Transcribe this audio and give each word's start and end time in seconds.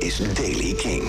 is 0.00 0.34
Daily 0.34 0.74
King. 0.74 1.02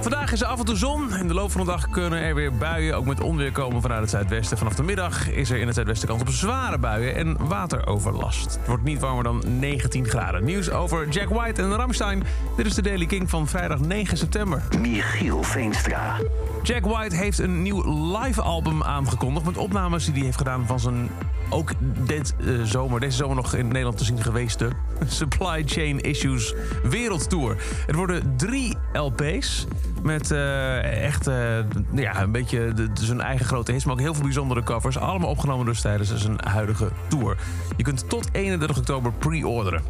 Vandaag 0.00 0.32
is 0.32 0.40
er 0.40 0.46
af 0.46 0.58
en 0.58 0.64
toe 0.64 0.76
zon. 0.76 1.16
In 1.16 1.28
de 1.28 1.34
loop 1.34 1.50
van 1.50 1.60
de 1.60 1.66
dag 1.66 1.90
kunnen 1.90 2.18
er 2.18 2.34
weer 2.34 2.52
buien, 2.52 2.96
ook 2.96 3.06
met 3.06 3.20
onweer 3.20 3.52
komen 3.52 3.82
vanuit 3.82 4.00
het 4.00 4.10
zuidwesten. 4.10 4.58
Vanaf 4.58 4.74
de 4.74 4.82
middag 4.82 5.30
is 5.30 5.50
er 5.50 5.58
in 5.58 5.66
het 5.66 5.74
zuidwesten 5.74 6.08
kans 6.08 6.20
op 6.20 6.28
zware 6.28 6.78
buien 6.78 7.14
en 7.14 7.46
wateroverlast. 7.46 8.54
Het 8.58 8.66
wordt 8.66 8.82
niet 8.82 9.00
warmer 9.00 9.24
dan 9.24 9.42
19 9.58 10.06
graden. 10.08 10.44
Nieuws 10.44 10.70
over 10.70 11.08
Jack 11.08 11.28
White 11.28 11.62
en 11.62 11.76
Ramstein. 11.76 12.22
Dit 12.56 12.66
is 12.66 12.74
de 12.74 12.82
Daily 12.82 13.06
King 13.06 13.30
van 13.30 13.48
vrijdag 13.48 13.80
9 13.80 14.16
september. 14.16 14.62
Michiel 14.80 15.42
Veenstra. 15.42 16.18
Jack 16.62 16.84
White 16.84 17.16
heeft 17.16 17.38
een 17.38 17.62
nieuw 17.62 17.82
live 18.18 18.42
album 18.42 18.82
aangekondigd... 18.82 19.46
met 19.46 19.56
opnames 19.56 20.04
die 20.04 20.14
hij 20.14 20.22
heeft 20.22 20.36
gedaan 20.36 20.66
van 20.66 20.80
zijn 20.80 21.10
ook 21.50 21.70
dit 22.06 22.34
eh, 22.40 22.62
zomer, 22.62 23.00
deze 23.00 23.16
zomer 23.16 23.36
nog 23.36 23.54
in 23.54 23.66
Nederland 23.66 23.98
te 23.98 24.04
zien 24.04 24.22
geweest... 24.22 24.58
de 24.58 24.70
Supply 25.06 25.62
Chain 25.66 26.00
Issues 26.00 26.54
Wereldtour. 26.82 27.56
Het 27.86 27.94
worden 27.94 28.36
drie 28.36 28.76
LP's 28.92 29.66
met 30.02 30.30
eh, 30.30 31.04
echt 31.04 31.26
eh, 31.26 31.58
ja, 31.94 32.22
een 32.22 32.32
beetje 32.32 32.74
zijn 32.94 33.20
eigen 33.20 33.46
grote 33.46 33.72
hits... 33.72 33.84
maar 33.84 33.94
ook 33.94 34.00
heel 34.00 34.14
veel 34.14 34.22
bijzondere 34.22 34.62
covers. 34.62 34.98
Allemaal 34.98 35.30
opgenomen 35.30 35.66
dus 35.66 35.80
tijdens 35.80 36.16
zijn 36.16 36.38
huidige 36.44 36.88
tour. 37.08 37.36
Je 37.76 37.82
kunt 37.82 38.08
tot 38.08 38.28
31 38.32 38.78
oktober 38.78 39.12
pre-orderen. 39.12 39.82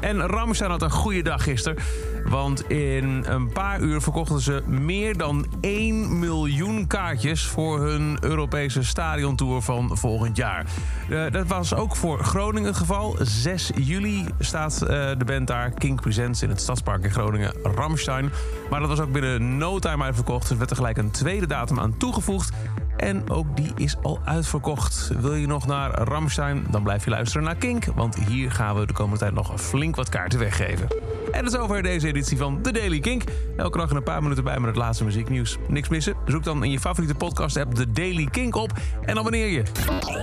En 0.00 0.26
Ramstein 0.26 0.70
had 0.70 0.82
een 0.82 0.90
goede 0.90 1.22
dag 1.22 1.42
gisteren. 1.42 1.82
Want 2.24 2.70
in 2.70 3.24
een 3.26 3.52
paar 3.52 3.80
uur 3.80 4.00
verkochten 4.00 4.40
ze 4.40 4.62
meer 4.66 5.16
dan 5.16 5.46
1 5.60 6.18
miljoen 6.18 6.86
kaartjes... 6.86 7.46
voor 7.46 7.80
hun 7.80 8.18
Europese 8.20 8.82
stadiontour 8.82 9.62
van 9.62 9.96
volgend 9.96 10.36
jaar. 10.36 10.66
Uh, 11.10 11.30
dat 11.30 11.46
was 11.46 11.74
ook 11.74 11.96
voor 11.96 12.24
Groningen 12.24 12.74
geval. 12.74 13.16
6 13.20 13.70
juli 13.74 14.24
staat 14.38 14.80
uh, 14.82 14.88
de 14.88 15.24
band 15.26 15.46
daar. 15.46 15.70
King 15.70 16.00
Presents 16.00 16.42
in 16.42 16.48
het 16.48 16.60
Stadspark 16.60 17.04
in 17.04 17.10
Groningen. 17.10 17.52
Ramstein. 17.62 18.30
Maar 18.70 18.80
dat 18.80 18.88
was 18.88 19.00
ook 19.00 19.12
binnen 19.12 19.58
no 19.58 19.78
time 19.78 20.04
uitverkocht. 20.04 20.50
Er 20.50 20.58
werd 20.58 20.70
er 20.70 20.76
gelijk 20.76 20.96
een 20.96 21.10
tweede 21.10 21.46
datum 21.46 21.80
aan 21.80 21.96
toegevoegd. 21.96 22.52
En 22.98 23.30
ook 23.30 23.56
die 23.56 23.72
is 23.76 23.96
al 24.02 24.20
uitverkocht. 24.24 25.10
Wil 25.20 25.34
je 25.34 25.46
nog 25.46 25.66
naar 25.66 25.90
Ramstein? 25.90 26.66
Dan 26.70 26.82
blijf 26.82 27.04
je 27.04 27.10
luisteren 27.10 27.44
naar 27.44 27.56
Kink. 27.56 27.84
Want 27.84 28.16
hier 28.28 28.50
gaan 28.50 28.76
we 28.76 28.86
de 28.86 28.92
komende 28.92 29.18
tijd 29.18 29.34
nog 29.34 29.60
flink 29.60 29.96
wat 29.96 30.08
kaarten 30.08 30.38
weggeven. 30.38 30.88
En 31.32 31.44
dat 31.44 31.52
is 31.52 31.58
over 31.58 31.82
deze 31.82 32.06
editie 32.06 32.36
van 32.36 32.62
The 32.62 32.72
Daily 32.72 33.00
Kink. 33.00 33.22
Elke 33.56 33.78
dag 33.78 33.90
een 33.90 34.02
paar 34.02 34.22
minuten 34.22 34.44
bij 34.44 34.58
met 34.58 34.68
het 34.68 34.76
laatste 34.76 35.04
muzieknieuws. 35.04 35.56
Niks 35.68 35.88
missen? 35.88 36.14
Zoek 36.26 36.44
dan 36.44 36.64
in 36.64 36.70
je 36.70 36.80
favoriete 36.80 37.14
podcast-app 37.14 37.74
The 37.74 37.90
Daily 37.90 38.24
Kink 38.24 38.54
op 38.54 38.72
en 39.02 39.18
abonneer 39.18 39.48
je. 39.48 39.62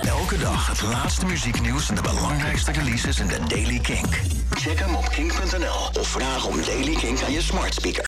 Elke 0.01 0.37
dag 0.37 0.67
het 0.67 0.81
laatste 0.81 1.25
muzieknieuws 1.25 1.89
en 1.89 1.95
de 1.95 2.01
belangrijkste 2.01 2.71
releases 2.71 3.19
in 3.19 3.27
The 3.27 3.39
Daily 3.47 3.79
Kink. 3.79 4.21
Check 4.49 4.79
hem 4.79 4.95
op 4.95 5.09
kink.nl 5.09 5.99
of 5.99 6.07
vraag 6.07 6.45
om 6.45 6.55
Daily 6.65 6.95
Kink 6.95 7.21
aan 7.21 7.31
je 7.31 7.41
smart 7.41 7.73
speaker. 7.73 8.03